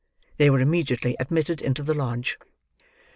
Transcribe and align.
They 0.37 0.49
were 0.49 0.61
immediately 0.61 1.15
admitted 1.19 1.61
into 1.61 1.83
the 1.83 1.93
lodge. 1.93 2.39